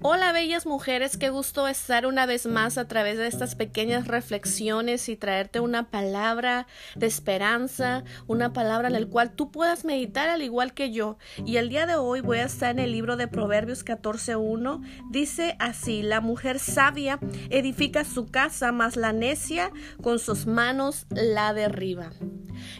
Hola 0.00 0.30
bellas 0.30 0.64
mujeres, 0.64 1.16
qué 1.16 1.28
gusto 1.28 1.66
estar 1.66 2.06
una 2.06 2.24
vez 2.24 2.46
más 2.46 2.78
a 2.78 2.86
través 2.86 3.18
de 3.18 3.26
estas 3.26 3.56
pequeñas 3.56 4.06
reflexiones 4.06 5.08
y 5.08 5.16
traerte 5.16 5.58
una 5.58 5.90
palabra 5.90 6.68
de 6.94 7.06
esperanza, 7.08 8.04
una 8.28 8.52
palabra 8.52 8.86
en 8.86 8.94
la 8.94 9.04
cual 9.06 9.32
tú 9.32 9.50
puedas 9.50 9.84
meditar 9.84 10.28
al 10.28 10.42
igual 10.42 10.72
que 10.72 10.92
yo. 10.92 11.18
Y 11.44 11.56
el 11.56 11.68
día 11.68 11.84
de 11.86 11.96
hoy 11.96 12.20
voy 12.20 12.38
a 12.38 12.44
estar 12.44 12.70
en 12.70 12.78
el 12.78 12.92
libro 12.92 13.16
de 13.16 13.26
Proverbios 13.26 13.84
14.1. 13.84 14.84
Dice 15.10 15.56
así, 15.58 16.02
la 16.02 16.20
mujer 16.20 16.60
sabia 16.60 17.18
edifica 17.50 18.04
su 18.04 18.26
casa, 18.26 18.70
mas 18.70 18.94
la 18.94 19.12
necia 19.12 19.72
con 20.00 20.20
sus 20.20 20.46
manos 20.46 21.06
la 21.10 21.52
derriba. 21.52 22.12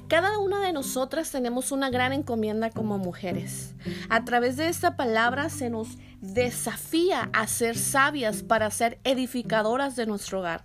Cada 0.09 0.38
una 0.38 0.60
de 0.60 0.73
nosotras 0.73 1.30
tenemos 1.30 1.73
una 1.73 1.91
gran 1.91 2.12
encomienda 2.12 2.70
como 2.70 2.98
mujeres. 2.98 3.74
A 4.09 4.24
través 4.24 4.56
de 4.56 4.69
esta 4.69 4.96
palabra 4.96 5.50
se 5.50 5.70
nos 5.70 5.98
desafía 6.20 7.30
a 7.32 7.46
ser 7.46 7.77
sabias 7.77 8.42
para 8.42 8.70
ser 8.70 8.98
edificadoras 9.04 9.96
de 9.96 10.06
nuestro 10.06 10.40
hogar. 10.40 10.64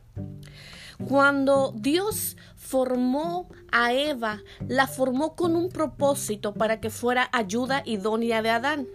Cuando 1.08 1.74
Dios 1.76 2.38
formó 2.56 3.50
a 3.72 3.94
Eva, 3.94 4.42
la 4.68 4.88
formó 4.88 5.36
con 5.36 5.56
un 5.56 5.70
propósito 5.70 6.54
para 6.54 6.80
que 6.80 6.90
fuera 6.90 7.30
ayuda 7.34 7.84
idónea 7.86 8.42
de 8.42 8.50
Adán. 8.50 8.88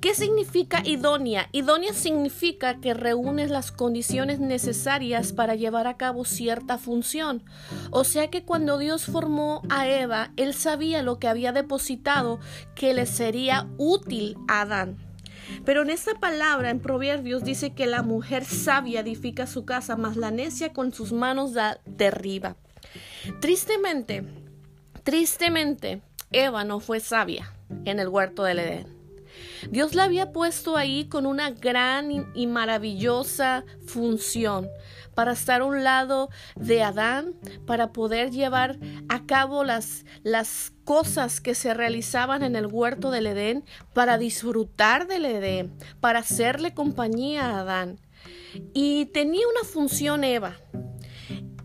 ¿Qué 0.00 0.14
significa 0.14 0.80
idónea? 0.84 1.48
Idónea 1.50 1.92
significa 1.92 2.80
que 2.80 2.94
reúnes 2.94 3.50
las 3.50 3.72
condiciones 3.72 4.38
necesarias 4.38 5.32
para 5.32 5.56
llevar 5.56 5.88
a 5.88 5.96
cabo 5.96 6.24
cierta 6.24 6.78
función. 6.78 7.42
O 7.90 8.04
sea 8.04 8.30
que 8.30 8.44
cuando 8.44 8.78
Dios 8.78 9.06
formó 9.06 9.62
a 9.68 9.88
Eva, 9.88 10.30
Él 10.36 10.54
sabía 10.54 11.02
lo 11.02 11.18
que 11.18 11.26
había 11.26 11.50
depositado 11.50 12.38
que 12.76 12.94
le 12.94 13.06
sería 13.06 13.66
útil 13.76 14.36
a 14.46 14.60
Adán. 14.60 15.07
Pero 15.64 15.82
en 15.82 15.90
esta 15.90 16.14
palabra, 16.14 16.70
en 16.70 16.80
Proverbios, 16.80 17.44
dice 17.44 17.74
que 17.74 17.86
la 17.86 18.02
mujer 18.02 18.44
sabia 18.44 19.00
edifica 19.00 19.46
su 19.46 19.64
casa, 19.64 19.96
mas 19.96 20.16
la 20.16 20.30
necia 20.30 20.72
con 20.72 20.92
sus 20.92 21.12
manos 21.12 21.52
la 21.52 21.80
derriba. 21.86 22.56
Tristemente, 23.40 24.24
tristemente, 25.02 26.02
Eva 26.30 26.64
no 26.64 26.80
fue 26.80 27.00
sabia 27.00 27.52
en 27.84 28.00
el 28.00 28.08
huerto 28.08 28.44
del 28.44 28.58
Edén. 28.58 28.97
Dios 29.70 29.94
la 29.94 30.04
había 30.04 30.32
puesto 30.32 30.76
ahí 30.76 31.08
con 31.08 31.26
una 31.26 31.50
gran 31.50 32.30
y 32.34 32.46
maravillosa 32.46 33.64
función 33.86 34.68
para 35.18 35.32
estar 35.32 35.62
a 35.62 35.64
un 35.64 35.82
lado 35.82 36.30
de 36.54 36.80
Adán, 36.84 37.34
para 37.66 37.92
poder 37.92 38.30
llevar 38.30 38.78
a 39.08 39.26
cabo 39.26 39.64
las, 39.64 40.04
las 40.22 40.72
cosas 40.84 41.40
que 41.40 41.56
se 41.56 41.74
realizaban 41.74 42.44
en 42.44 42.54
el 42.54 42.66
huerto 42.66 43.10
del 43.10 43.26
Edén, 43.26 43.64
para 43.94 44.16
disfrutar 44.16 45.08
del 45.08 45.24
Edén, 45.24 45.76
para 46.00 46.20
hacerle 46.20 46.72
compañía 46.72 47.46
a 47.46 47.60
Adán. 47.62 47.98
Y 48.72 49.06
tenía 49.06 49.44
una 49.48 49.68
función 49.68 50.22
Eva, 50.22 50.56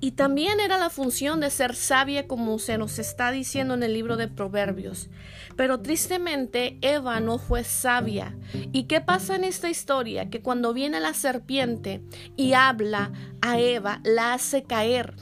y 0.03 0.11
también 0.11 0.59
era 0.59 0.77
la 0.77 0.89
función 0.89 1.39
de 1.39 1.49
ser 1.49 1.75
sabia 1.75 2.27
como 2.27 2.59
se 2.59 2.77
nos 2.77 2.99
está 2.99 3.31
diciendo 3.31 3.73
en 3.73 3.83
el 3.83 3.93
libro 3.93 4.17
de 4.17 4.27
Proverbios. 4.27 5.09
Pero 5.55 5.79
tristemente 5.79 6.77
Eva 6.81 7.21
no 7.21 7.37
fue 7.37 7.63
sabia. 7.63 8.35
¿Y 8.73 8.83
qué 8.83 8.99
pasa 8.99 9.37
en 9.37 9.45
esta 9.45 9.69
historia? 9.69 10.29
Que 10.29 10.41
cuando 10.41 10.73
viene 10.73 10.99
la 10.99 11.13
serpiente 11.13 12.03
y 12.35 12.51
habla 12.51 13.13
a 13.41 13.61
Eva, 13.61 14.01
la 14.03 14.33
hace 14.33 14.63
caer 14.63 15.15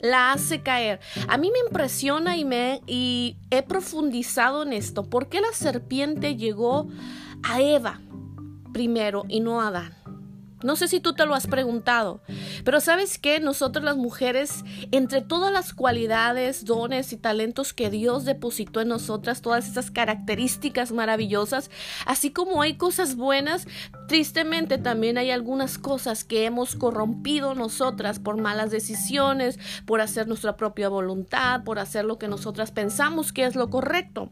la 0.00 0.32
hace 0.32 0.62
caer. 0.62 0.98
A 1.28 1.36
mí 1.36 1.50
me 1.52 1.58
impresiona 1.68 2.38
y, 2.38 2.46
me, 2.46 2.80
y 2.86 3.36
he 3.50 3.62
profundizado 3.62 4.62
en 4.62 4.72
esto. 4.72 5.10
¿Por 5.10 5.28
qué 5.28 5.42
la 5.42 5.52
serpiente 5.52 6.36
llegó 6.36 6.88
a 7.44 7.60
Eva 7.60 8.00
primero 8.72 9.24
y 9.28 9.40
no 9.40 9.60
a 9.60 9.68
Adán? 9.68 10.01
No 10.62 10.76
sé 10.76 10.88
si 10.88 11.00
tú 11.00 11.12
te 11.12 11.26
lo 11.26 11.34
has 11.34 11.46
preguntado, 11.46 12.20
pero 12.64 12.80
sabes 12.80 13.18
que 13.18 13.40
nosotros 13.40 13.84
las 13.84 13.96
mujeres, 13.96 14.64
entre 14.90 15.20
todas 15.20 15.52
las 15.52 15.72
cualidades, 15.74 16.64
dones 16.64 17.12
y 17.12 17.16
talentos 17.16 17.72
que 17.72 17.90
Dios 17.90 18.24
depositó 18.24 18.80
en 18.80 18.88
nosotras, 18.88 19.42
todas 19.42 19.68
esas 19.68 19.90
características 19.90 20.92
maravillosas, 20.92 21.70
así 22.06 22.30
como 22.30 22.62
hay 22.62 22.74
cosas 22.74 23.16
buenas, 23.16 23.66
tristemente 24.08 24.78
también 24.78 25.18
hay 25.18 25.30
algunas 25.30 25.78
cosas 25.78 26.24
que 26.24 26.44
hemos 26.44 26.76
corrompido 26.76 27.54
nosotras 27.54 28.18
por 28.18 28.40
malas 28.40 28.70
decisiones, 28.70 29.58
por 29.86 30.00
hacer 30.00 30.28
nuestra 30.28 30.56
propia 30.56 30.88
voluntad, 30.88 31.64
por 31.64 31.78
hacer 31.78 32.04
lo 32.04 32.18
que 32.18 32.28
nosotras 32.28 32.70
pensamos 32.70 33.32
que 33.32 33.44
es 33.44 33.56
lo 33.56 33.70
correcto. 33.70 34.30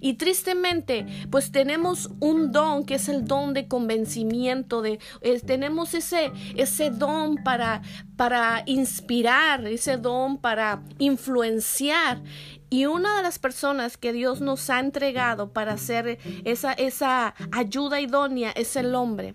Y 0.00 0.14
tristemente, 0.14 1.06
pues 1.30 1.52
tenemos 1.52 2.10
un 2.20 2.52
don 2.52 2.84
que 2.84 2.94
es 2.96 3.08
el 3.08 3.24
don 3.24 3.54
de 3.54 3.68
convencimiento, 3.68 4.82
de, 4.82 4.98
eh, 5.20 5.40
tenemos 5.40 5.94
ese, 5.94 6.32
ese 6.56 6.90
don 6.90 7.36
para, 7.42 7.82
para 8.16 8.62
inspirar, 8.66 9.66
ese 9.66 9.96
don 9.96 10.38
para 10.38 10.82
influenciar. 10.98 12.22
Y 12.70 12.86
una 12.86 13.18
de 13.18 13.22
las 13.22 13.38
personas 13.38 13.98
que 13.98 14.14
Dios 14.14 14.40
nos 14.40 14.70
ha 14.70 14.80
entregado 14.80 15.52
para 15.52 15.74
hacer 15.74 16.18
esa, 16.44 16.72
esa 16.72 17.34
ayuda 17.52 18.00
idónea 18.00 18.50
es 18.52 18.76
el 18.76 18.94
hombre. 18.94 19.34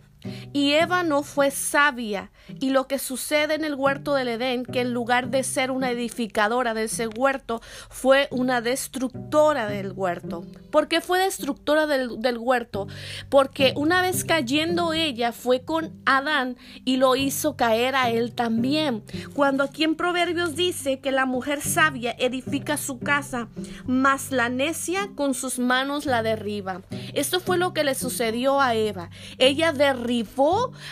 Y 0.54 0.74
Eva 0.74 1.04
no 1.04 1.24
fue 1.24 1.52
sabia. 1.52 2.32
Y 2.60 2.70
lo 2.70 2.88
que 2.88 3.00
sucede 3.00 3.56
en 3.56 3.66
el 3.66 3.76
huerto 3.76 4.14
del 4.14 4.30
Edén, 4.30 4.66
que 4.66 4.82
en 4.82 4.94
lugar 4.94 5.30
de 5.30 5.44
ser 5.44 5.72
una 5.72 5.92
edificadora 5.92 6.74
de 6.74 6.84
ese 6.84 7.08
huerto, 7.08 7.62
fue 7.90 8.28
una 8.32 8.62
destructora 8.62 9.68
del 9.68 9.92
huerto. 9.92 10.46
¿Por 10.72 10.88
qué 10.88 11.02
fue 11.02 11.20
destructora 11.20 11.88
del, 11.88 12.38
huerto? 12.38 12.88
Porque 13.30 13.74
una 13.76 14.02
vez 14.02 14.24
cayendo 14.24 14.94
ella 14.94 15.32
fue 15.32 15.62
con 15.62 16.02
Adán 16.06 16.58
y 16.86 16.98
lo 16.98 17.16
hizo 17.16 17.56
caer 17.56 17.96
a 17.96 18.10
él 18.10 18.34
también. 18.34 19.04
Cuando 19.34 19.64
aquí 19.64 19.84
en 19.84 19.96
Proverbios 19.96 20.56
dice 20.56 21.00
que 21.00 21.12
la 21.12 21.26
mujer 21.26 21.62
sabia 21.62 22.16
edifica 22.18 22.78
su 22.78 23.00
casa, 23.00 23.50
mas 23.86 24.32
la 24.32 24.50
necia 24.50 25.10
con 25.16 25.34
sus 25.34 25.60
manos 25.60 26.06
la 26.06 26.24
derriba. 26.24 26.82
Esto 27.14 27.40
fue 27.40 27.58
lo 27.58 27.74
que 27.74 27.84
le 27.84 27.96
sucedió 27.96 28.62
a 28.62 28.76
Eva. 28.76 29.10
Ella 29.38 29.74
derribó 29.74 30.17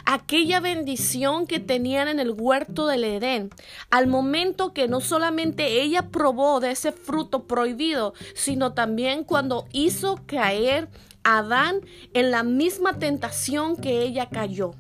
aquella 0.06 0.60
bendición 0.60 1.48
que 1.48 1.60
tenían 1.60 2.08
en 2.08 2.20
el 2.20 2.32
huerto 2.32 2.88
del 2.88 3.04
Edén, 3.04 3.50
al 3.90 4.08
momento 4.08 4.74
que 4.74 4.88
no 4.88 5.02
solamente 5.02 5.82
ella 5.82 6.10
probó 6.10 6.60
de 6.60 6.72
ese 6.72 6.92
fruto 6.92 7.46
prohibido, 7.46 8.14
sino 8.34 8.74
también 8.74 9.24
cuando 9.24 9.68
hizo 9.72 10.22
caer 10.26 10.90
a 11.24 11.40
Adán 11.40 11.82
en 12.14 12.30
la 12.30 12.44
misma 12.44 13.00
tentación 13.00 13.76
que 13.76 14.04
ella 14.04 14.30
cayó. 14.30 14.72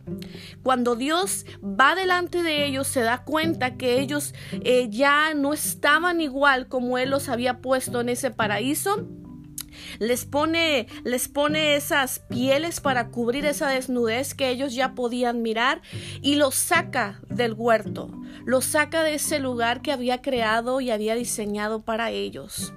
Cuando 0.61 0.95
Dios 0.95 1.45
va 1.63 1.95
delante 1.95 2.43
de 2.43 2.65
ellos, 2.65 2.87
se 2.87 3.01
da 3.01 3.23
cuenta 3.23 3.77
que 3.77 3.99
ellos 3.99 4.33
eh, 4.51 4.87
ya 4.89 5.33
no 5.33 5.53
estaban 5.53 6.21
igual 6.21 6.67
como 6.67 6.99
Él 6.99 7.09
los 7.09 7.29
había 7.29 7.61
puesto 7.61 7.99
en 7.99 8.09
ese 8.09 8.29
paraíso 8.29 9.07
les 9.99 10.25
pone, 10.25 10.87
les 11.03 11.27
pone 11.27 11.75
esas 11.75 12.19
pieles 12.19 12.79
para 12.79 13.09
cubrir 13.09 13.45
esa 13.45 13.69
desnudez 13.69 14.33
que 14.33 14.49
ellos 14.49 14.73
ya 14.73 14.93
podían 14.93 15.41
mirar 15.41 15.81
y 16.21 16.35
los 16.35 16.55
saca 16.55 17.21
del 17.29 17.53
huerto, 17.53 18.09
los 18.45 18.65
saca 18.65 19.03
de 19.03 19.15
ese 19.15 19.39
lugar 19.39 19.81
que 19.81 19.91
había 19.91 20.21
creado 20.21 20.81
y 20.81 20.91
había 20.91 21.15
diseñado 21.15 21.83
para 21.83 22.11
ellos. 22.11 22.73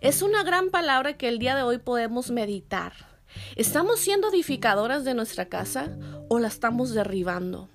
Es 0.00 0.22
una 0.22 0.42
gran 0.42 0.70
palabra 0.70 1.16
que 1.16 1.28
el 1.28 1.38
día 1.38 1.56
de 1.56 1.62
hoy 1.62 1.78
podemos 1.78 2.30
meditar. 2.30 2.92
¿Estamos 3.56 4.00
siendo 4.00 4.30
edificadoras 4.30 5.04
de 5.04 5.14
nuestra 5.14 5.46
casa 5.46 5.96
o 6.28 6.38
la 6.38 6.48
estamos 6.48 6.94
derribando? 6.94 7.68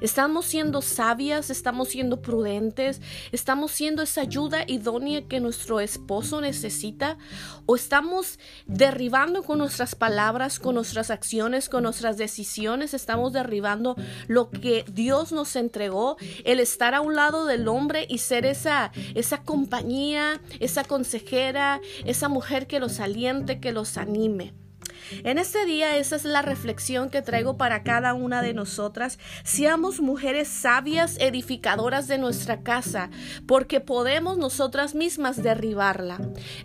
Estamos 0.00 0.46
siendo 0.46 0.82
sabias, 0.82 1.50
estamos 1.50 1.88
siendo 1.88 2.20
prudentes, 2.20 3.00
estamos 3.32 3.72
siendo 3.72 4.02
esa 4.02 4.22
ayuda 4.22 4.64
idónea 4.66 5.26
que 5.26 5.40
nuestro 5.40 5.80
esposo 5.80 6.40
necesita 6.40 7.18
o 7.66 7.76
estamos 7.76 8.38
derribando 8.66 9.42
con 9.42 9.58
nuestras 9.58 9.94
palabras, 9.94 10.58
con 10.58 10.74
nuestras 10.74 11.10
acciones, 11.10 11.68
con 11.68 11.82
nuestras 11.82 12.16
decisiones, 12.16 12.94
estamos 12.94 13.32
derribando 13.32 13.96
lo 14.26 14.50
que 14.50 14.84
Dios 14.90 15.32
nos 15.32 15.56
entregó, 15.56 16.16
el 16.44 16.60
estar 16.60 16.94
a 16.94 17.00
un 17.00 17.14
lado 17.14 17.46
del 17.46 17.68
hombre 17.68 18.06
y 18.08 18.18
ser 18.18 18.46
esa 18.46 18.92
esa 19.14 19.42
compañía, 19.42 20.40
esa 20.60 20.84
consejera, 20.84 21.80
esa 22.04 22.28
mujer 22.28 22.66
que 22.66 22.80
los 22.80 23.00
aliente, 23.00 23.60
que 23.60 23.72
los 23.72 23.96
anime. 23.96 24.54
En 25.24 25.38
este 25.38 25.64
día 25.64 25.96
esa 25.96 26.16
es 26.16 26.24
la 26.24 26.42
reflexión 26.42 27.10
que 27.10 27.22
traigo 27.22 27.56
para 27.56 27.82
cada 27.82 28.14
una 28.14 28.42
de 28.42 28.54
nosotras. 28.54 29.18
Seamos 29.44 30.00
mujeres 30.00 30.48
sabias, 30.48 31.16
edificadoras 31.18 32.08
de 32.08 32.18
nuestra 32.18 32.62
casa, 32.62 33.10
porque 33.46 33.80
podemos 33.80 34.38
nosotras 34.38 34.94
mismas 34.94 35.42
derribarla. 35.42 36.20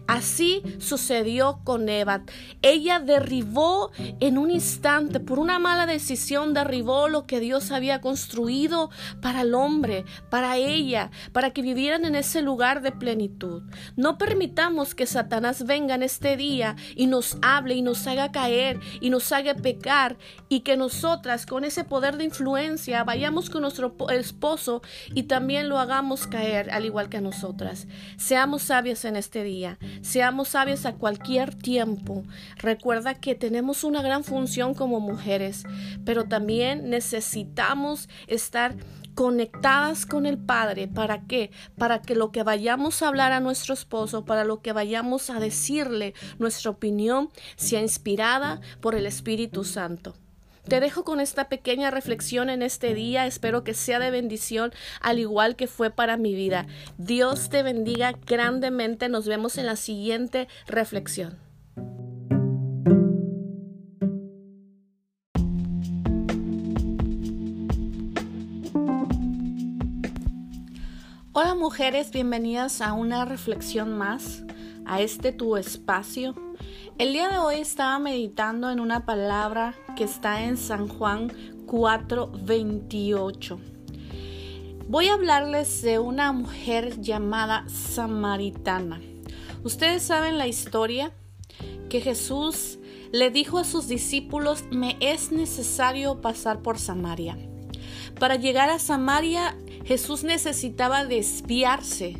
Así 0.08 0.62
sucedió 0.80 1.60
con 1.64 1.90
Eva. 1.90 2.24
Ella 2.62 3.00
derribó 3.00 3.92
en 4.20 4.38
un 4.38 4.52
instante, 4.52 5.20
por 5.20 5.40
una 5.40 5.60
mala 5.60 5.86
decisión, 5.86 6.54
derribó 6.54 7.08
lo 7.08 7.26
que 7.26 7.40
Dios 7.40 7.72
había 7.72 8.02
construido 8.02 8.90
para 9.22 9.42
el 9.42 9.54
hombre, 9.54 10.06
para 10.30 10.58
ella, 10.58 11.12
para 11.32 11.52
que 11.52 11.62
vivieran 11.62 12.06
en 12.06 12.16
ese 12.16 12.42
lugar 12.42 12.82
de 12.82 12.92
plenitud. 12.92 13.64
No 13.96 14.18
permitamos 14.18 14.96
que 14.96 15.06
Satanás 15.06 15.66
venga 15.66 15.96
en 15.96 16.04
este 16.04 16.38
día 16.38 16.76
y 16.96 17.08
nos 17.08 17.38
hable 17.42 17.76
y 17.76 17.82
nos 17.82 18.08
haga 18.08 18.23
caer 18.32 18.80
y 19.02 19.10
nos 19.10 19.32
haga 19.32 19.56
pecar 19.56 20.18
y 20.50 20.62
que 20.62 20.78
nosotras 20.78 21.46
con 21.46 21.66
ese 21.66 21.84
poder 21.84 22.18
de 22.18 22.26
influencia 22.26 23.04
vayamos 23.04 23.50
con 23.50 23.62
nuestro 23.62 23.96
esposo 24.10 24.82
y 25.14 25.24
también 25.24 25.70
lo 25.70 25.80
hagamos 25.80 26.28
caer 26.28 26.72
al 26.72 26.86
igual 26.86 27.10
que 27.10 27.18
a 27.18 27.22
nosotras. 27.22 27.88
Seamos 28.18 28.64
sabios 28.64 29.06
en 29.06 29.16
este 29.16 29.44
día, 29.44 29.78
seamos 30.02 30.50
sabios 30.50 30.86
a 30.86 30.94
cualquier 30.94 31.56
tiempo. 31.56 32.24
Recuerda 32.58 33.16
que 33.16 33.36
tenemos 33.36 33.84
una 33.84 34.02
gran 34.02 34.24
función 34.24 34.74
como 34.74 35.00
mujeres, 35.00 35.64
pero 36.06 36.26
también 36.26 36.90
necesitamos 36.90 38.10
estar 38.28 38.76
conectadas 39.16 40.06
con 40.06 40.26
el 40.26 40.38
Padre. 40.38 40.88
¿Para 40.88 41.22
qué? 41.28 41.52
Para 41.78 42.02
que 42.02 42.16
lo 42.16 42.32
que 42.32 42.44
vayamos 42.44 43.02
a 43.02 43.08
hablar 43.08 43.32
a 43.32 43.40
nuestro 43.40 43.74
esposo, 43.74 44.26
para 44.26 44.44
lo 44.44 44.62
que 44.62 44.74
vayamos 44.74 45.30
a 45.30 45.40
decirle, 45.40 46.14
nuestra 46.40 46.72
opinión 46.72 47.30
sea 47.56 47.82
inspirada 47.82 48.62
por 48.82 48.96
el 48.96 49.06
Espíritu 49.06 49.64
Santo. 49.64 50.16
Te 50.68 50.80
dejo 50.80 51.04
con 51.04 51.20
esta 51.20 51.50
pequeña 51.50 51.92
reflexión 51.92 52.50
en 52.50 52.62
este 52.62 52.94
día. 52.94 53.26
Espero 53.28 53.66
que 53.66 53.74
sea 53.74 54.00
de 54.00 54.12
bendición, 54.12 54.72
al 55.02 55.20
igual 55.20 55.58
que 55.58 55.68
fue 55.68 55.90
para 55.90 56.16
mi 56.16 56.34
vida. 56.34 56.68
Dios 56.98 57.50
te 57.50 57.64
bendiga 57.64 58.14
grandemente. 58.26 59.10
Nos 59.10 59.28
vemos 59.28 59.58
en 59.58 59.66
la 59.66 59.76
siguiente 59.76 60.48
reflexión. 60.68 61.38
Mujeres, 71.64 72.12
bienvenidas 72.12 72.82
a 72.82 72.92
una 72.92 73.24
reflexión 73.24 73.98
más, 73.98 74.44
a 74.86 75.00
este 75.00 75.32
tu 75.32 75.56
espacio. 75.56 76.36
El 76.98 77.14
día 77.14 77.30
de 77.30 77.38
hoy 77.38 77.56
estaba 77.56 77.98
meditando 78.00 78.70
en 78.70 78.82
una 78.82 79.06
palabra 79.06 79.74
que 79.96 80.04
está 80.04 80.44
en 80.44 80.58
San 80.58 80.90
Juan 80.90 81.32
4:28. 81.66 83.62
Voy 84.90 85.08
a 85.08 85.14
hablarles 85.14 85.82
de 85.82 86.00
una 86.00 86.34
mujer 86.34 87.00
llamada 87.00 87.64
Samaritana. 87.70 89.00
Ustedes 89.64 90.04
saben 90.04 90.38
la 90.38 90.48
historia 90.48 91.14
que 91.90 92.02
Jesús 92.02 92.78
le 93.14 93.30
dijo 93.30 93.58
a 93.58 93.64
sus 93.64 93.88
discípulos, 93.88 94.66
me 94.70 94.98
es 95.00 95.32
necesario 95.32 96.20
pasar 96.20 96.60
por 96.60 96.78
Samaria. 96.78 97.38
Para 98.20 98.36
llegar 98.36 98.70
a 98.70 98.80
Samaria 98.80 99.56
Jesús 99.86 100.24
necesitaba 100.24 101.06
desviarse 101.06 102.18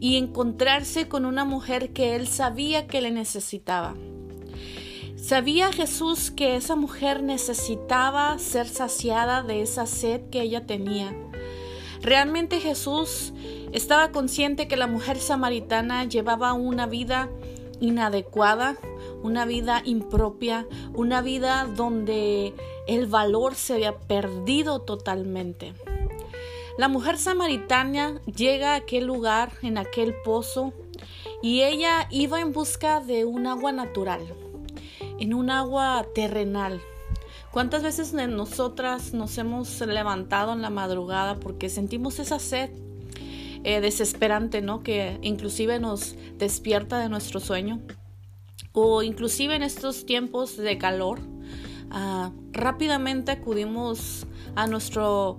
y 0.00 0.16
encontrarse 0.16 1.08
con 1.08 1.24
una 1.24 1.44
mujer 1.44 1.92
que 1.92 2.16
él 2.16 2.26
sabía 2.26 2.86
que 2.86 3.00
le 3.00 3.10
necesitaba. 3.10 3.94
Sabía 5.16 5.72
Jesús 5.72 6.30
que 6.30 6.56
esa 6.56 6.76
mujer 6.76 7.22
necesitaba 7.22 8.38
ser 8.38 8.68
saciada 8.68 9.42
de 9.42 9.62
esa 9.62 9.86
sed 9.86 10.20
que 10.30 10.42
ella 10.42 10.66
tenía. 10.66 11.16
Realmente 12.00 12.60
Jesús 12.60 13.32
estaba 13.72 14.12
consciente 14.12 14.68
que 14.68 14.76
la 14.76 14.86
mujer 14.86 15.18
samaritana 15.18 16.04
llevaba 16.04 16.52
una 16.52 16.86
vida 16.86 17.28
inadecuada, 17.80 18.76
una 19.22 19.44
vida 19.46 19.82
impropia, 19.84 20.66
una 20.94 21.22
vida 21.22 21.66
donde 21.74 22.54
el 22.86 23.06
valor 23.06 23.54
se 23.54 23.74
había 23.74 23.98
perdido 23.98 24.82
totalmente. 24.82 25.72
La 26.78 26.88
mujer 26.88 27.16
samaritana 27.16 28.20
llega 28.24 28.72
a 28.72 28.76
aquel 28.76 29.06
lugar, 29.06 29.50
en 29.62 29.78
aquel 29.78 30.14
pozo, 30.24 30.74
y 31.42 31.62
ella 31.62 32.06
iba 32.10 32.40
en 32.40 32.52
busca 32.52 33.00
de 33.00 33.24
un 33.24 33.46
agua 33.46 33.72
natural, 33.72 34.20
en 35.18 35.32
un 35.32 35.48
agua 35.48 36.06
terrenal. 36.14 36.82
¿Cuántas 37.50 37.82
veces 37.82 38.12
nosotras 38.12 39.14
nos 39.14 39.38
hemos 39.38 39.80
levantado 39.80 40.52
en 40.52 40.60
la 40.60 40.68
madrugada 40.68 41.36
porque 41.36 41.70
sentimos 41.70 42.18
esa 42.18 42.38
sed 42.38 42.68
eh, 43.64 43.80
desesperante, 43.80 44.60
¿no? 44.60 44.82
Que 44.82 45.18
inclusive 45.22 45.80
nos 45.80 46.14
despierta 46.36 46.98
de 46.98 47.08
nuestro 47.08 47.40
sueño. 47.40 47.80
O 48.72 49.02
inclusive 49.02 49.56
en 49.56 49.62
estos 49.62 50.04
tiempos 50.04 50.58
de 50.58 50.76
calor, 50.76 51.20
ah, 51.90 52.32
rápidamente 52.52 53.32
acudimos 53.32 54.26
a 54.54 54.66
nuestro 54.66 55.38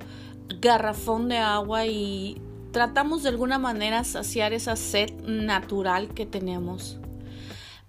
garrafón 0.60 1.30
de 1.30 1.38
agua 1.38 1.86
y 1.86 2.42
tratamos 2.72 3.24
de 3.24 3.30
alguna 3.30 3.60
manera 3.60 4.04
saciar 4.04 4.54
esa 4.54 4.76
sed 4.76 5.12
natural 5.24 6.14
que 6.14 6.26
tenemos. 6.26 7.00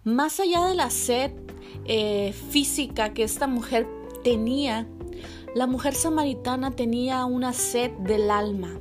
Más 0.04 0.40
allá 0.40 0.66
de 0.66 0.74
la 0.74 0.90
sed 0.90 1.32
eh, 1.84 2.32
física 2.50 3.12
que 3.12 3.22
esta 3.22 3.46
mujer 3.46 3.86
tenía, 4.24 4.86
la 5.54 5.66
mujer 5.66 5.94
samaritana 5.94 6.70
tenía 6.70 7.24
una 7.24 7.52
sed 7.52 7.90
del 7.98 8.30
alma. 8.30 8.80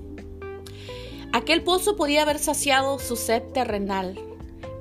Aquel 1.33 1.63
pozo 1.63 1.95
podía 1.95 2.21
haber 2.21 2.39
saciado 2.39 2.99
su 2.99 3.15
sed 3.15 3.43
terrenal, 3.53 4.17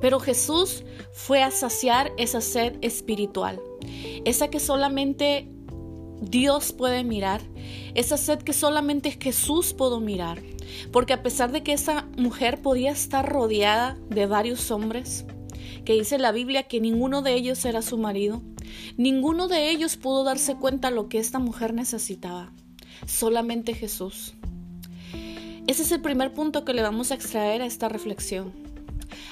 pero 0.00 0.20
Jesús 0.20 0.84
fue 1.12 1.42
a 1.42 1.50
saciar 1.50 2.12
esa 2.18 2.40
sed 2.40 2.76
espiritual, 2.82 3.60
esa 4.24 4.48
que 4.48 4.60
solamente 4.60 5.48
Dios 6.20 6.72
puede 6.72 7.04
mirar, 7.04 7.42
esa 7.94 8.16
sed 8.16 8.40
que 8.40 8.52
solamente 8.52 9.10
Jesús 9.20 9.74
pudo 9.74 10.00
mirar. 10.00 10.42
Porque 10.92 11.12
a 11.12 11.22
pesar 11.22 11.52
de 11.52 11.62
que 11.62 11.72
esa 11.72 12.06
mujer 12.16 12.60
podía 12.60 12.90
estar 12.90 13.30
rodeada 13.30 13.96
de 14.08 14.26
varios 14.26 14.70
hombres, 14.70 15.24
que 15.84 15.94
dice 15.94 16.18
la 16.18 16.32
Biblia 16.32 16.64
que 16.64 16.80
ninguno 16.80 17.22
de 17.22 17.34
ellos 17.34 17.64
era 17.64 17.82
su 17.82 17.98
marido, 17.98 18.42
ninguno 18.96 19.48
de 19.48 19.70
ellos 19.70 19.96
pudo 19.96 20.24
darse 20.24 20.56
cuenta 20.56 20.90
lo 20.90 21.08
que 21.08 21.18
esta 21.18 21.38
mujer 21.38 21.74
necesitaba, 21.74 22.52
solamente 23.06 23.74
Jesús. 23.74 24.34
Ese 25.66 25.82
es 25.82 25.92
el 25.92 26.00
primer 26.00 26.32
punto 26.32 26.64
que 26.64 26.74
le 26.74 26.82
vamos 26.82 27.10
a 27.10 27.14
extraer 27.14 27.62
a 27.62 27.66
esta 27.66 27.88
reflexión. 27.88 28.52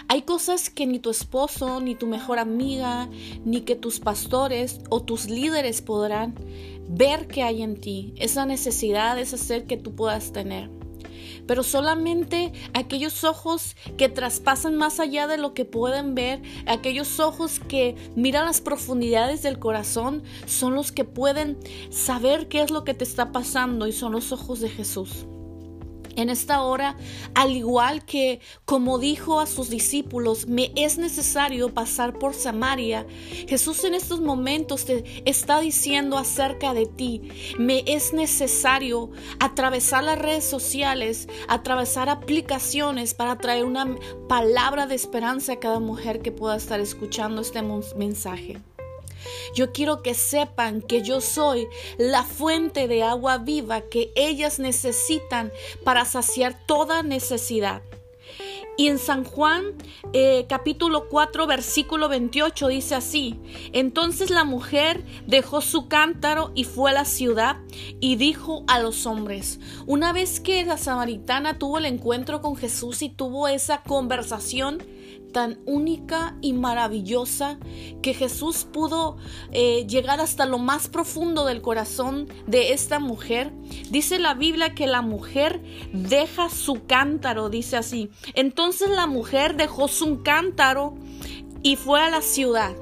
Hay 0.09 0.23
cosas 0.23 0.69
que 0.69 0.87
ni 0.87 0.99
tu 0.99 1.11
esposo, 1.11 1.81
ni 1.81 1.95
tu 1.95 2.07
mejor 2.07 2.39
amiga, 2.39 3.09
ni 3.45 3.63
que 3.63 3.75
tus 3.75 4.01
pastores 4.01 4.81
o 4.91 5.03
tus 5.03 5.31
líderes 5.31 5.81
podrán 5.81 6.35
ver 6.89 7.27
que 7.27 7.43
hay 7.43 7.63
en 7.63 7.81
ti, 7.81 8.15
esa 8.17 8.47
necesidad, 8.47 9.19
ese 9.19 9.39
ser 9.39 9.67
que 9.67 9.77
tú 9.77 9.95
puedas 9.95 10.33
tener. 10.33 10.71
Pero 11.47 11.63
solamente 11.63 12.53
aquellos 12.73 13.25
ojos 13.25 13.77
que 13.99 14.09
traspasan 14.09 14.77
más 14.77 14.99
allá 15.01 15.27
de 15.27 15.37
lo 15.37 15.53
que 15.53 15.65
pueden 15.65 16.15
ver, 16.15 16.41
aquellos 16.67 17.21
ojos 17.21 17.61
que 17.61 17.97
miran 18.17 18.47
las 18.47 18.61
profundidades 18.61 19.43
del 19.43 19.59
corazón, 19.59 20.23
son 20.47 20.75
los 20.75 20.93
que 20.93 21.05
pueden 21.05 21.59
saber 21.91 22.49
qué 22.49 22.63
es 22.63 22.71
lo 22.71 22.85
que 22.85 22.95
te 22.95 23.05
está 23.05 23.33
pasando 23.33 23.87
y 23.87 23.93
son 23.93 24.13
los 24.13 24.33
ojos 24.33 24.61
de 24.61 24.71
Jesús. 24.71 25.27
En 26.17 26.31
esta 26.31 26.63
hora, 26.63 26.97
al 27.35 27.53
igual 27.53 28.05
que 28.05 28.41
como 28.65 28.99
dijo 28.99 29.41
a 29.41 29.47
sus 29.47 29.71
discípulos, 29.71 30.47
me 30.47 30.73
es 30.77 30.99
necesario 30.99 31.73
pasar 31.73 32.19
por 32.19 32.35
Samaria, 32.35 33.07
Jesús 33.49 33.85
en 33.85 33.95
estos 33.95 34.21
momentos 34.21 34.85
te 34.85 35.23
está 35.25 35.61
diciendo 35.61 36.19
acerca 36.19 36.75
de 36.75 36.87
ti, 36.87 37.23
me 37.59 37.83
es 37.87 38.13
necesario 38.13 39.11
atravesar 39.41 40.05
las 40.05 40.19
redes 40.19 40.45
sociales, 40.45 41.29
atravesar 41.49 42.09
aplicaciones 42.09 43.15
para 43.15 43.37
traer 43.39 43.65
una 43.65 43.97
palabra 44.29 44.87
de 44.87 44.95
esperanza 44.95 45.55
a 45.55 45.61
cada 45.61 45.81
mujer 45.81 46.23
que 46.23 46.33
pueda 46.33 46.57
estar 46.57 46.81
escuchando 46.81 47.43
este 47.43 47.63
mensaje. 47.97 48.61
Yo 49.55 49.73
quiero 49.73 50.03
que 50.03 50.15
sepan 50.15 50.83
que 50.83 51.03
yo 51.03 51.21
soy 51.21 51.69
la 51.99 52.23
fuente 52.23 52.89
de 52.89 53.03
agua 53.03 53.39
viva 53.39 53.83
que 53.83 54.13
ellas 54.15 54.59
necesitan 54.59 55.53
para 55.85 56.05
saciar 56.05 56.67
toda 56.67 57.03
necesidad. 57.03 57.83
Y 58.77 58.89
en 58.89 58.99
San 58.99 59.23
Juan 59.25 59.75
eh, 60.13 60.47
capítulo 60.49 61.09
4 61.09 61.47
versículo 61.47 62.09
28 62.09 62.69
dice 62.69 62.97
así, 62.97 63.39
entonces 63.73 64.31
la 64.31 64.45
mujer 64.45 65.05
dejó 65.27 65.61
su 65.61 65.87
cántaro 65.87 66.51
y 66.57 66.65
fue 66.65 66.91
a 66.91 66.95
la 66.95 67.05
ciudad 67.05 67.57
y 68.01 68.17
dijo 68.17 68.65
a 68.67 68.81
los 68.81 69.07
hombres, 69.07 69.61
una 69.87 70.13
vez 70.13 70.41
que 70.41 70.65
la 70.65 70.77
samaritana 70.77 71.59
tuvo 71.59 71.79
el 71.79 71.87
encuentro 71.87 72.41
con 72.41 72.57
Jesús 72.57 73.03
y 73.03 73.11
tuvo 73.11 73.47
esa 73.47 73.83
conversación, 73.83 74.83
tan 75.35 75.59
única 75.67 76.39
y 76.41 76.55
maravillosa 76.55 77.59
que 78.01 78.15
Jesús 78.15 78.67
pudo 78.73 79.19
eh, 79.51 79.85
llegar 79.87 80.21
hasta 80.21 80.47
lo 80.47 80.59
más 80.59 80.89
profundo 80.89 81.45
del 81.45 81.61
corazón 81.61 82.29
de 82.47 82.73
esta 82.73 83.01
mujer. 83.01 83.53
Dice 83.91 84.19
la 84.19 84.33
Biblia 84.33 84.75
que 84.75 84.87
la 84.87 85.03
mujer 85.03 85.61
deja 85.93 86.49
su 86.49 86.87
cántaro, 86.87 87.51
dice 87.51 87.77
así. 87.77 88.11
Entonces 88.35 88.89
la 88.89 89.07
mujer 89.07 89.57
dejó 89.57 89.89
su 89.89 90.23
cántaro 90.23 90.95
y 91.63 91.77
fue 91.77 92.01
a 92.01 92.11
la 92.11 92.23
ciudad. 92.23 92.73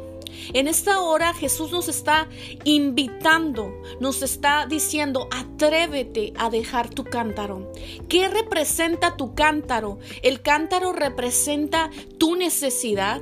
En 0.53 0.69
esta 0.69 1.01
hora 1.01 1.35
Jesús 1.35 1.73
nos 1.73 1.89
está 1.89 2.29
invitando, 2.65 3.73
nos 4.01 4.23
está 4.23 4.67
diciendo, 4.67 5.29
atrévete 5.31 6.33
a 6.37 6.51
dejar 6.51 6.91
tu 6.91 7.05
cántaro. 7.05 7.73
¿Qué 8.09 8.29
representa 8.29 9.17
tu 9.17 9.35
cántaro? 9.35 9.99
El 10.23 10.43
cántaro 10.43 10.93
representa 10.93 11.91
tu 12.19 12.37
necesidad. 12.37 13.21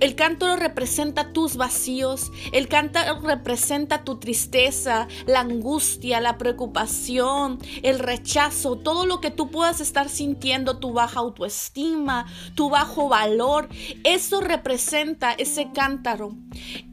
El 0.00 0.14
cántaro 0.14 0.56
representa 0.56 1.32
tus 1.32 1.56
vacíos, 1.56 2.30
el 2.52 2.68
cántaro 2.68 3.20
representa 3.20 4.04
tu 4.04 4.18
tristeza, 4.18 5.08
la 5.26 5.40
angustia, 5.40 6.20
la 6.20 6.38
preocupación, 6.38 7.58
el 7.82 7.98
rechazo, 7.98 8.76
todo 8.76 9.06
lo 9.06 9.20
que 9.20 9.30
tú 9.30 9.50
puedas 9.50 9.80
estar 9.80 10.08
sintiendo, 10.08 10.78
tu 10.78 10.92
baja 10.92 11.20
autoestima, 11.20 12.26
tu 12.54 12.70
bajo 12.70 13.08
valor. 13.08 13.68
Eso 14.04 14.40
representa 14.40 15.32
ese 15.32 15.70
cántaro. 15.72 16.34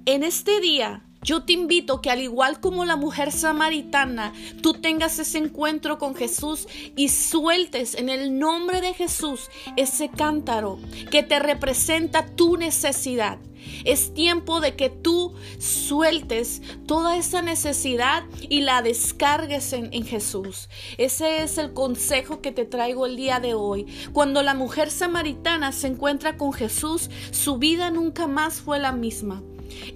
En 0.05 0.23
este 0.23 0.59
día, 0.59 1.03
yo 1.23 1.43
te 1.43 1.53
invito 1.53 2.01
que 2.01 2.09
al 2.09 2.21
igual 2.21 2.59
como 2.59 2.83
la 2.85 2.95
mujer 2.95 3.31
samaritana, 3.31 4.33
tú 4.61 4.73
tengas 4.73 5.19
ese 5.19 5.37
encuentro 5.37 5.99
con 5.99 6.15
Jesús 6.15 6.67
y 6.95 7.09
sueltes 7.09 7.95
en 7.95 8.09
el 8.09 8.39
nombre 8.39 8.81
de 8.81 8.93
Jesús 8.93 9.49
ese 9.77 10.09
cántaro 10.09 10.79
que 11.11 11.21
te 11.21 11.39
representa 11.39 12.25
tu 12.25 12.57
necesidad. 12.57 13.37
Es 13.85 14.13
tiempo 14.15 14.59
de 14.59 14.75
que 14.75 14.89
tú 14.89 15.33
sueltes 15.59 16.63
toda 16.87 17.17
esa 17.17 17.43
necesidad 17.43 18.23
y 18.41 18.61
la 18.61 18.81
descargues 18.81 19.73
en, 19.73 19.93
en, 19.93 20.03
Jesús. 20.03 20.69
Ese 20.97 21.43
es 21.43 21.59
el 21.59 21.73
consejo 21.73 22.41
que 22.41 22.51
te 22.51 22.65
traigo 22.65 23.05
el 23.05 23.15
día 23.15 23.39
de 23.39 23.53
hoy. 23.53 23.85
Cuando 24.13 24.41
la 24.41 24.55
mujer 24.55 24.89
samaritana 24.89 25.71
se 25.71 25.87
encuentra 25.87 26.37
con 26.37 26.53
Jesús, 26.53 27.11
su 27.29 27.59
vida 27.59 27.91
nunca 27.91 28.25
más 28.25 28.61
fue 28.61 28.79
la 28.79 28.91
misma. 28.91 29.43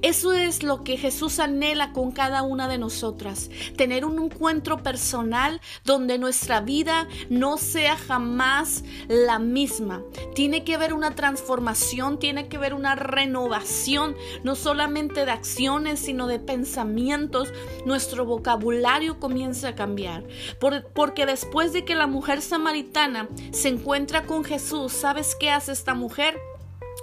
Eso 0.01 0.33
es 0.33 0.63
lo 0.63 0.83
que 0.83 0.97
Jesús 0.97 1.39
anhela 1.39 1.91
con 1.91 2.11
cada 2.11 2.41
una 2.43 2.67
de 2.67 2.77
nosotras, 2.77 3.49
tener 3.75 4.05
un 4.05 4.23
encuentro 4.23 4.83
personal 4.83 5.61
donde 5.83 6.17
nuestra 6.17 6.61
vida 6.61 7.07
no 7.29 7.57
sea 7.57 7.97
jamás 7.97 8.83
la 9.07 9.39
misma. 9.39 10.03
Tiene 10.33 10.63
que 10.63 10.75
haber 10.75 10.93
una 10.93 11.15
transformación, 11.15 12.19
tiene 12.19 12.47
que 12.47 12.57
haber 12.57 12.73
una 12.73 12.95
renovación, 12.95 14.15
no 14.43 14.55
solamente 14.55 15.25
de 15.25 15.31
acciones, 15.31 15.99
sino 15.99 16.27
de 16.27 16.39
pensamientos. 16.39 17.53
Nuestro 17.85 18.25
vocabulario 18.25 19.19
comienza 19.19 19.69
a 19.69 19.75
cambiar, 19.75 20.23
porque 20.93 21.25
después 21.25 21.73
de 21.73 21.85
que 21.85 21.95
la 21.95 22.07
mujer 22.07 22.41
samaritana 22.41 23.27
se 23.51 23.69
encuentra 23.69 24.25
con 24.25 24.43
Jesús, 24.43 24.91
¿sabes 24.91 25.35
qué 25.39 25.49
hace 25.49 25.71
esta 25.71 25.93
mujer? 25.93 26.37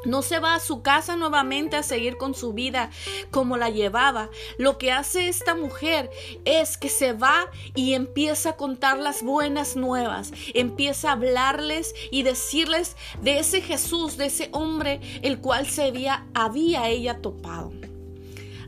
No 0.05 0.23
se 0.23 0.41
va 0.41 0.55
a 0.55 0.61
su 0.61 0.83
casa 0.83 1.17
nuevamente 1.17 1.77
a 1.77 1.83
seguir 1.83 2.17
con 2.17 2.35
su 2.35 2.53
vida 2.53 2.91
como 3.31 3.57
la 3.57 3.71
llevaba. 3.71 4.31
Lo 4.59 4.79
que 4.79 4.91
hace 4.91 5.29
esta 5.29 5.55
mujer 5.55 6.11
es 6.45 6.77
que 6.77 6.89
se 6.89 7.13
va 7.13 7.47
y 7.75 7.95
empieza 7.95 8.51
a 8.51 8.57
contar 8.57 8.99
las 8.99 9.23
buenas 9.23 9.77
nuevas. 9.77 10.33
Empieza 10.55 11.11
a 11.11 11.13
hablarles 11.13 11.95
y 12.11 12.25
decirles 12.25 12.97
de 13.21 13.39
ese 13.39 13.61
Jesús, 13.61 14.17
de 14.17 14.27
ese 14.27 14.49
hombre 14.53 15.01
el 15.23 15.41
cual 15.41 15.67
se 15.67 15.85
había, 15.85 16.27
había 16.35 16.89
ella 16.89 17.21
topado. 17.21 17.73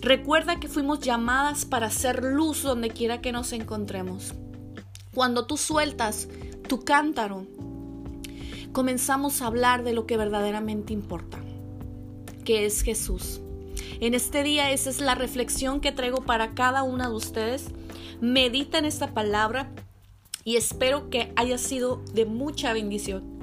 Recuerda 0.00 0.60
que 0.60 0.68
fuimos 0.68 1.00
llamadas 1.00 1.64
para 1.64 1.86
hacer 1.86 2.22
luz 2.22 2.62
donde 2.62 2.90
quiera 2.90 3.22
que 3.22 3.32
nos 3.32 3.52
encontremos. 3.52 4.34
Cuando 5.14 5.46
tú 5.46 5.56
sueltas 5.56 6.28
tu 6.68 6.84
cántaro, 6.84 7.46
comenzamos 8.74 9.40
a 9.40 9.46
hablar 9.46 9.84
de 9.84 9.94
lo 9.94 10.04
que 10.04 10.18
verdaderamente 10.18 10.92
importa, 10.92 11.38
que 12.44 12.66
es 12.66 12.82
Jesús. 12.82 13.40
En 14.00 14.14
este 14.14 14.42
día 14.42 14.72
esa 14.72 14.90
es 14.90 15.00
la 15.00 15.14
reflexión 15.14 15.80
que 15.80 15.92
traigo 15.92 16.22
para 16.22 16.54
cada 16.54 16.82
una 16.82 17.08
de 17.08 17.14
ustedes. 17.14 17.68
Medita 18.20 18.76
en 18.78 18.84
esta 18.84 19.14
palabra 19.14 19.70
y 20.42 20.56
espero 20.56 21.08
que 21.08 21.32
haya 21.36 21.56
sido 21.56 22.02
de 22.12 22.26
mucha 22.26 22.72
bendición. 22.72 23.33